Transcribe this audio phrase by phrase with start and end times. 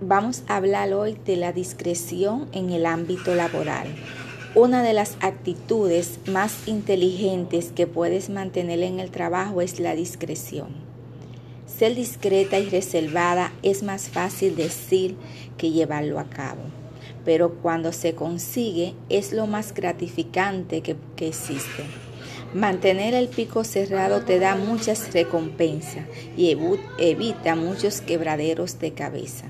[0.00, 3.86] Vamos a hablar hoy de la discreción en el ámbito laboral.
[4.56, 10.70] Una de las actitudes más inteligentes que puedes mantener en el trabajo es la discreción.
[11.66, 15.14] Ser discreta y reservada es más fácil decir
[15.58, 16.62] que llevarlo a cabo,
[17.24, 21.84] pero cuando se consigue es lo más gratificante que, existe.
[22.52, 26.04] Mantener el pico cerrado te da muchas recompensas
[26.36, 26.50] y
[26.98, 29.46] evita muchos quebraderos de cabeza.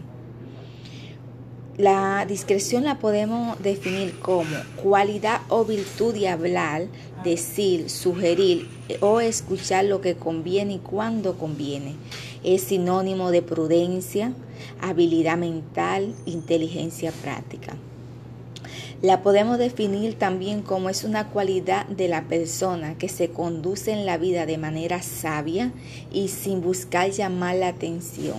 [1.76, 6.86] La discreción la podemos definir como cualidad o virtud de hablar,
[7.24, 8.68] decir, sugerir
[9.00, 11.96] o escuchar lo que conviene y cuando conviene.
[12.44, 14.32] Es sinónimo de prudencia,
[14.80, 17.76] habilidad mental, inteligencia práctica.
[19.02, 24.06] La podemos definir también como es una cualidad de la persona que se conduce en
[24.06, 25.72] la vida de manera sabia
[26.10, 28.38] y sin buscar llamar la atención,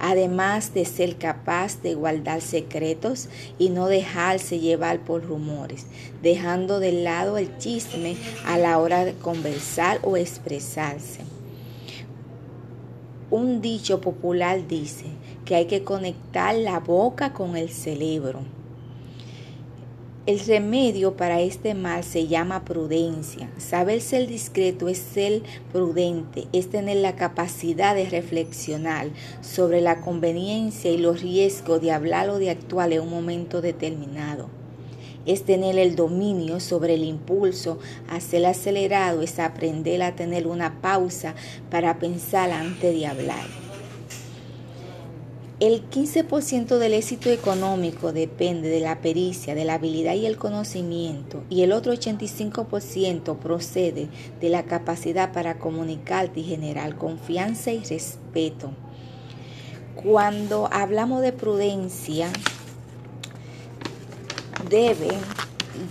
[0.00, 5.86] además de ser capaz de guardar secretos y no dejarse llevar por rumores,
[6.22, 11.20] dejando de lado el chisme a la hora de conversar o expresarse.
[13.30, 15.04] Un dicho popular dice
[15.44, 18.40] que hay que conectar la boca con el cerebro
[20.26, 23.50] el remedio para este mal se llama prudencia.
[23.56, 29.08] Saber ser discreto es ser prudente, es tener la capacidad de reflexionar
[29.40, 34.48] sobre la conveniencia y los riesgos de hablar o de actuar en un momento determinado.
[35.24, 41.34] Es tener el dominio sobre el impulso a acelerado, es aprender a tener una pausa
[41.70, 43.59] para pensar antes de hablar.
[45.60, 51.44] El 15% del éxito económico depende de la pericia, de la habilidad y el conocimiento
[51.50, 54.08] y el otro 85% procede
[54.40, 58.72] de la capacidad para comunicarte y generar confianza y respeto.
[60.02, 62.30] Cuando hablamos de prudencia,
[64.70, 65.10] debe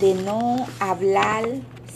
[0.00, 1.48] de no hablar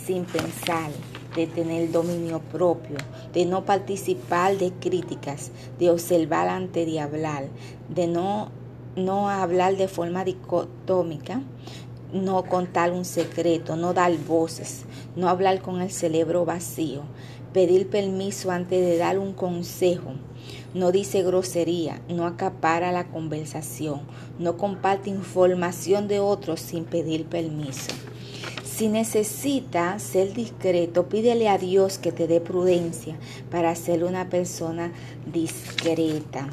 [0.05, 0.91] sin pensar
[1.35, 2.97] de tener dominio propio,
[3.33, 7.47] de no participar de críticas, de observar antes de hablar,
[7.89, 8.49] de no,
[8.95, 11.41] no hablar de forma dicotómica,
[12.13, 14.85] no contar un secreto, no dar voces,
[15.15, 17.01] no hablar con el cerebro vacío,
[17.51, 20.13] pedir permiso antes de dar un consejo,
[20.73, 24.01] no dice grosería, no acapara la conversación,
[24.39, 27.91] no comparte información de otros sin pedir permiso.
[28.75, 33.15] Si necesita ser discreto, pídele a Dios que te dé prudencia
[33.49, 34.91] para ser una persona
[35.31, 36.49] discreta.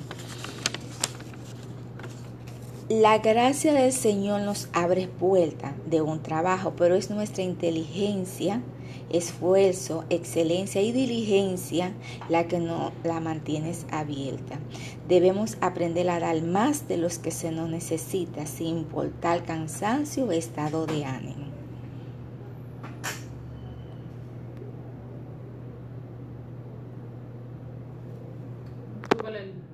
[2.88, 8.62] La gracia del Señor nos abre puertas de un trabajo, pero es nuestra inteligencia,
[9.10, 11.92] esfuerzo, excelencia y diligencia
[12.28, 14.60] la que no la mantienes abierta.
[15.08, 20.30] Debemos aprender a dar más de los que se nos necesita sin importar cansancio o
[20.30, 21.41] estado de ánimo.
[29.34, 29.71] and